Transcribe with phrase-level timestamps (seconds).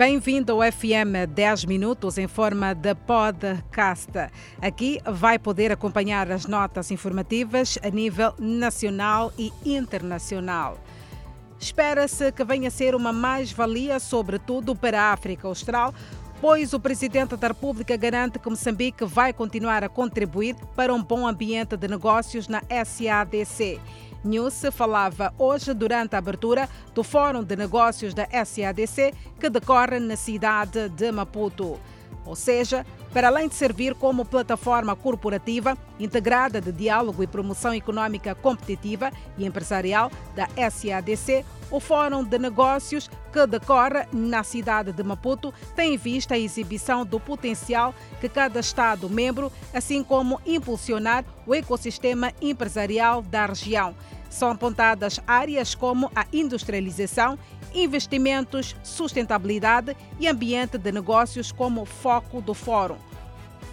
[0.00, 4.10] Bem-vindo ao FM 10 Minutos em forma de podcast.
[4.58, 10.78] Aqui vai poder acompanhar as notas informativas a nível nacional e internacional.
[11.60, 15.92] Espera-se que venha a ser uma mais-valia, sobretudo para a África Austral,
[16.40, 21.26] pois o Presidente da República garante que Moçambique vai continuar a contribuir para um bom
[21.26, 23.78] ambiente de negócios na SADC.
[24.24, 30.16] News falava hoje durante a abertura do Fórum de Negócios da SADC, que decorre na
[30.16, 31.78] cidade de Maputo.
[32.24, 38.34] Ou seja, para além de servir como plataforma corporativa integrada de diálogo e promoção econômica
[38.34, 45.54] competitiva e empresarial da SADC, o Fórum de Negócios, que decorre na cidade de Maputo,
[45.76, 52.32] tem em vista a exibição do potencial que cada Estado-membro, assim como impulsionar o ecossistema
[52.40, 53.94] empresarial da região.
[54.28, 57.38] São apontadas áreas como a industrialização,
[57.74, 62.96] investimentos, sustentabilidade e ambiente de negócios como foco do fórum.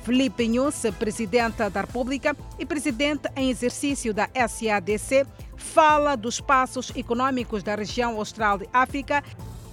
[0.03, 7.61] Felipe Nunes, presidente da República e presidente em exercício da SADC, fala dos passos econômicos
[7.61, 9.21] da região austral de África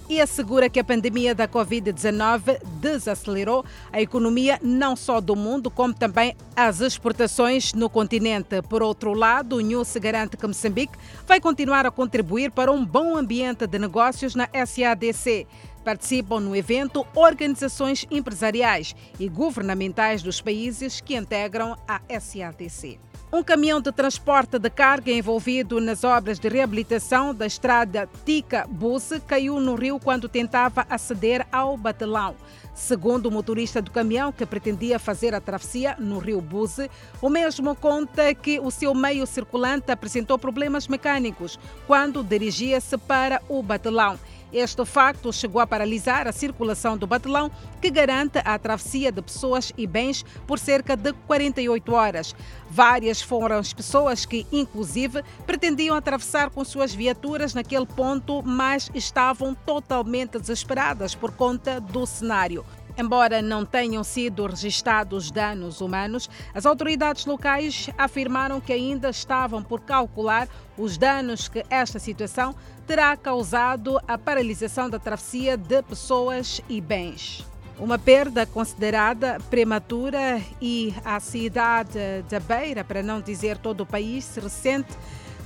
[0.09, 5.93] e assegura que a pandemia da Covid-19 desacelerou a economia não só do mundo, como
[5.93, 8.61] também as exportações no continente.
[8.63, 13.17] Por outro lado, o News garante que Moçambique vai continuar a contribuir para um bom
[13.17, 15.47] ambiente de negócios na SADC.
[15.83, 22.99] Participam no evento organizações empresariais e governamentais dos países que integram a SADC.
[23.33, 29.59] Um caminhão de transporte de carga envolvido nas obras de reabilitação da estrada Tica-Busse caiu
[29.59, 32.35] no rio quando tentava aceder ao Batelão.
[32.73, 36.89] Segundo o motorista do caminhão que pretendia fazer a travessia no rio Buse,
[37.21, 43.63] o mesmo conta que o seu meio circulante apresentou problemas mecânicos quando dirigia-se para o
[43.63, 44.19] Batelão.
[44.57, 49.73] Este facto chegou a paralisar a circulação do batelão, que garante a travessia de pessoas
[49.77, 52.33] e bens por cerca de 48 horas.
[52.69, 59.53] Várias foram as pessoas que, inclusive, pretendiam atravessar com suas viaturas naquele ponto, mas estavam
[59.53, 62.63] totalmente desesperadas por conta do cenário.
[62.97, 69.81] Embora não tenham sido registrados danos humanos, as autoridades locais afirmaram que ainda estavam por
[69.81, 70.47] calcular
[70.77, 72.55] os danos que esta situação
[72.87, 77.45] terá causado à paralisação da travessia de pessoas e bens.
[77.77, 84.23] Uma perda considerada prematura e a cidade da Beira, para não dizer todo o país,
[84.23, 84.95] se ressente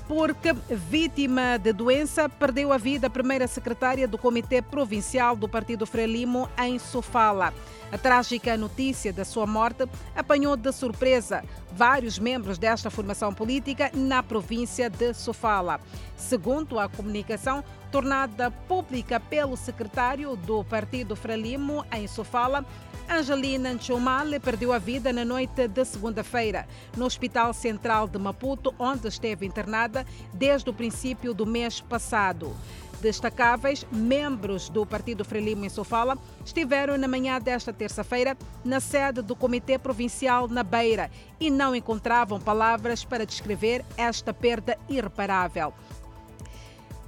[0.10, 5.86] porque, vítima de doença, perdeu a vida a primeira secretária do Comitê Provincial do Partido
[5.86, 7.54] Frelimo em Sofala.
[7.92, 14.24] A trágica notícia da sua morte apanhou de surpresa vários membros desta formação política na
[14.24, 15.80] província de Sofala.
[16.18, 22.66] Segundo a comunicação tornada pública pelo secretário do Partido Frelimo em Sofala,
[23.10, 29.08] Angelina Nchumale perdeu a vida na noite de segunda-feira no Hospital Central de Maputo, onde
[29.08, 32.56] esteve internada desde o princípio do mês passado.
[33.02, 39.36] Destacáveis membros do Partido Frelimo em Sofala estiveram na manhã desta terça-feira na sede do
[39.36, 45.74] Comitê Provincial na Beira e não encontravam palavras para descrever esta perda irreparável.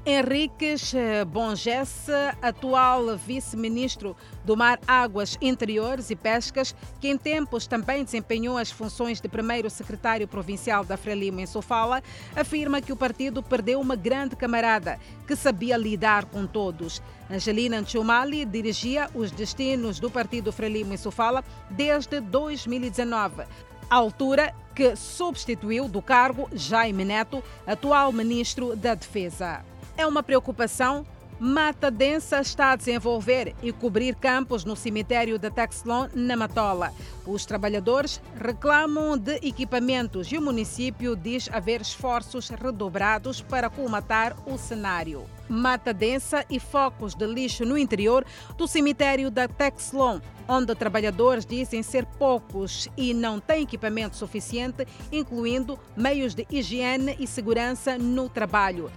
[0.03, 8.03] Henriques eh, Bongesse, atual vice-ministro do Mar, Águas Interiores e Pescas, que em tempos também
[8.03, 12.01] desempenhou as funções de primeiro secretário provincial da Frelimo em Sofala,
[12.35, 16.99] afirma que o partido perdeu uma grande camarada que sabia lidar com todos.
[17.29, 23.43] Angelina Nchumali dirigia os destinos do partido Frelimo em Sofala desde 2019
[23.87, 29.65] altura que substituiu do cargo Jaime Neto, atual ministro da Defesa
[29.97, 31.05] é uma preocupação.
[31.43, 36.93] Mata densa está a desenvolver e cobrir campos no cemitério de Texlon, na Matola.
[37.25, 44.55] Os trabalhadores reclamam de equipamentos e o município diz haver esforços redobrados para colmatar o
[44.55, 45.25] cenário.
[45.49, 48.23] Mata densa e focos de lixo no interior
[48.55, 55.79] do cemitério da Texlon, onde trabalhadores dizem ser poucos e não têm equipamento suficiente, incluindo
[55.97, 58.91] meios de higiene e segurança no trabalho.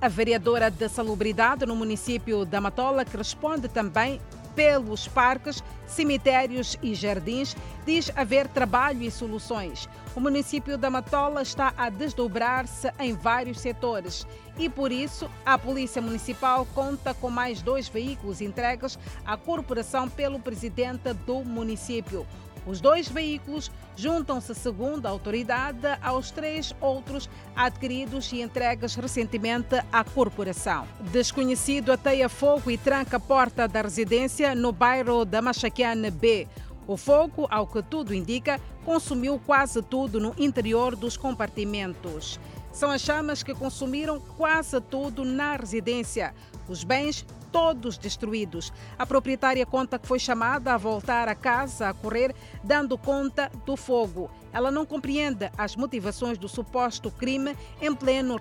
[0.00, 4.20] A vereadora da Salubridade no município da Matola, que responde também
[4.54, 9.88] pelos parques, cemitérios e jardins, diz haver trabalho e soluções.
[10.14, 14.24] O município da Matola está a desdobrar-se em vários setores
[14.56, 18.96] e, por isso, a Polícia Municipal conta com mais dois veículos entregues
[19.26, 22.24] à corporação pelo presidente do município.
[22.68, 27.26] Os dois veículos juntam-se, segundo a autoridade, aos três outros
[27.56, 30.86] adquiridos e entregues recentemente à corporação.
[31.10, 36.46] Desconhecido ateia fogo e tranca a porta da residência no bairro da Machaquiane B.
[36.86, 42.38] O fogo, ao que tudo indica, consumiu quase tudo no interior dos compartimentos.
[42.70, 46.34] São as chamas que consumiram quase tudo na residência.
[46.68, 48.72] Os bens todos destruídos.
[48.98, 53.76] A proprietária conta que foi chamada a voltar a casa a correr, dando conta do
[53.76, 54.30] fogo.
[54.52, 58.40] Ela não compreende as motivações do suposto crime em pleno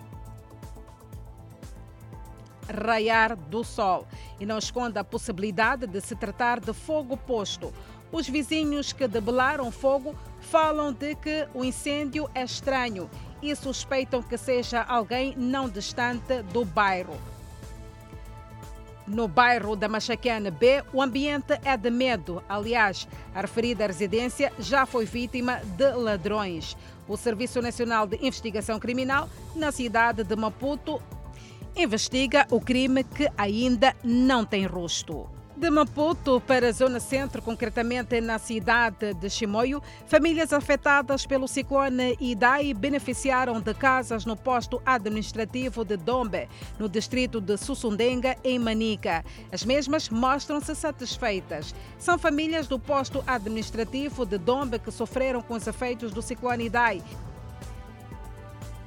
[2.69, 4.05] raiar do sol
[4.39, 7.73] e não esconde a possibilidade de se tratar de fogo posto.
[8.11, 13.09] Os vizinhos que debelaram fogo falam de que o incêndio é estranho
[13.41, 17.17] e suspeitam que seja alguém não distante do bairro.
[19.07, 22.43] No bairro da Machaquena B, o ambiente é de medo.
[22.49, 26.75] Aliás, a referida residência já foi vítima de ladrões.
[27.07, 31.01] O Serviço Nacional de Investigação Criminal, na cidade de Maputo,
[31.73, 35.36] investiga o crime que ainda não tem rosto.
[35.57, 42.15] De Maputo para a zona centro, concretamente na cidade de Chimoio, famílias afetadas pelo ciclone
[42.19, 49.25] Idai beneficiaram de casas no posto administrativo de Dombe, no distrito de Sussundenga, em Manica.
[49.51, 51.73] As mesmas mostram-se satisfeitas.
[51.97, 57.01] São famílias do posto administrativo de Dombe que sofreram com os efeitos do ciclone Idai.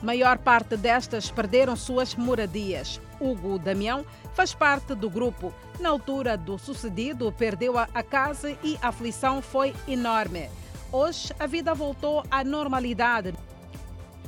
[0.03, 3.01] Maior parte destas perderam suas moradias.
[3.21, 4.05] Hugo Damião
[4.35, 5.53] faz parte do grupo.
[5.79, 10.49] Na altura do sucedido, perdeu a casa e a aflição foi enorme.
[10.91, 13.35] Hoje, a vida voltou à normalidade.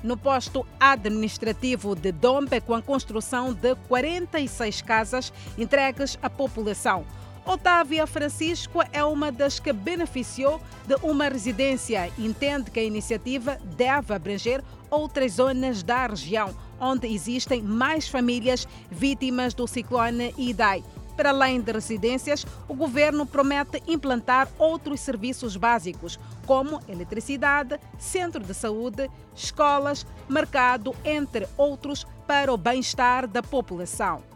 [0.03, 7.07] No posto administrativo de Dombe, com a construção de 46 casas entregues à população.
[7.45, 12.11] Otávia Francisco é uma das que beneficiou de uma residência.
[12.17, 19.55] Entende que a iniciativa deve abranger outras zonas da região, onde existem mais famílias vítimas
[19.55, 20.85] do ciclone Idai.
[21.17, 28.55] Para além de residências, o governo promete implantar outros serviços básicos, como eletricidade, centro de
[28.55, 34.32] saúde, escolas, mercado, entre outros, para o bem-estar da população.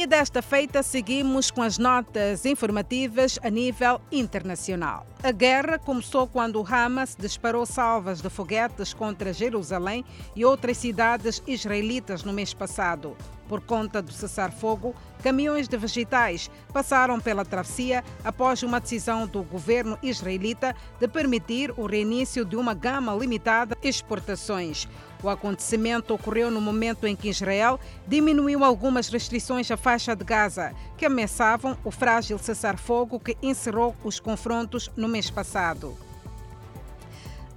[0.00, 5.04] E desta feita seguimos com as notas informativas a nível internacional.
[5.24, 10.04] A guerra começou quando o Hamas disparou salvas de foguetes contra Jerusalém
[10.36, 13.16] e outras cidades israelitas no mês passado.
[13.48, 19.98] Por conta do cessar-fogo, caminhões de vegetais passaram pela travessia após uma decisão do governo
[20.02, 24.86] israelita de permitir o reinício de uma gama limitada de exportações.
[25.22, 30.74] O acontecimento ocorreu no momento em que Israel diminuiu algumas restrições à faixa de Gaza,
[30.96, 36.07] que ameaçavam o frágil cessar-fogo que encerrou os confrontos no mês passado.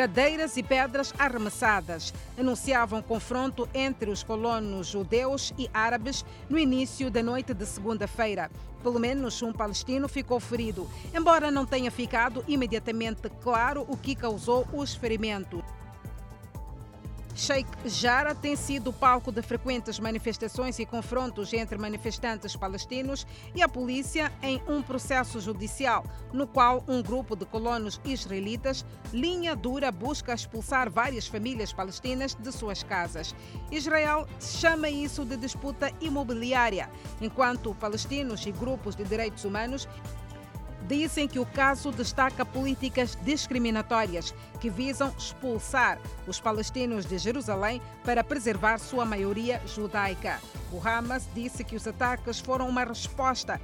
[0.00, 2.14] Cadeiras e pedras arremessadas.
[2.38, 8.50] Anunciavam confronto entre os colonos judeus e árabes no início da noite de segunda-feira.
[8.82, 14.66] Pelo menos um palestino ficou ferido, embora não tenha ficado imediatamente claro o que causou
[14.72, 15.60] os ferimentos.
[17.40, 23.68] Sheikh Jarrah tem sido palco de frequentes manifestações e confrontos entre manifestantes palestinos e a
[23.68, 26.04] polícia em um processo judicial,
[26.34, 32.52] no qual um grupo de colonos israelitas, linha dura, busca expulsar várias famílias palestinas de
[32.52, 33.34] suas casas.
[33.70, 36.90] Israel chama isso de disputa imobiliária,
[37.22, 39.88] enquanto palestinos e grupos de direitos humanos
[40.90, 48.24] dizem que o caso destaca políticas discriminatórias que visam expulsar os palestinos de Jerusalém para
[48.24, 50.40] preservar sua maioria judaica.
[50.72, 53.60] O Hamas disse que os ataques foram uma resposta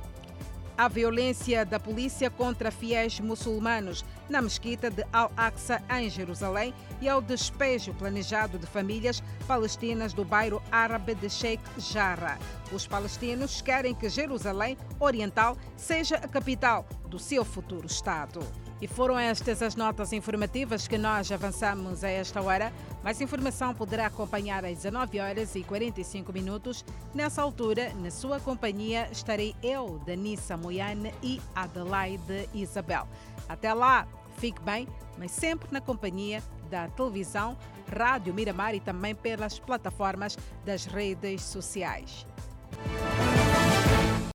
[0.77, 7.21] à violência da polícia contra fiéis muçulmanos na mesquita de Al-Aqsa, em Jerusalém, e ao
[7.23, 12.39] despejo planejado de famílias palestinas do bairro árabe de Sheikh Jarrah.
[12.73, 18.41] Os palestinos querem que Jerusalém Oriental seja a capital do seu futuro Estado.
[18.81, 22.71] E foram estas as notas informativas que nós avançamos a esta hora.
[23.03, 26.85] Mais informação poderá acompanhar às 19 horas e 45 minutos.
[27.15, 33.09] Nessa altura, na sua companhia, estarei eu, Danissa Moiane e Adelaide Isabel.
[33.49, 34.07] Até lá,
[34.37, 37.57] fique bem, mas sempre na companhia da televisão,
[37.91, 42.27] Rádio Miramar e também pelas plataformas das redes sociais.